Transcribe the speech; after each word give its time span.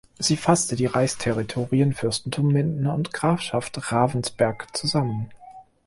Sie 0.17 0.35
fasste 0.35 0.75
die 0.75 0.87
Reichsterritorien 0.87 1.93
Fürstentum 1.93 2.47
Minden 2.47 2.87
und 2.87 3.13
Grafschaft 3.13 3.91
Ravensberg 3.91 4.65
zusammen. 4.75 5.29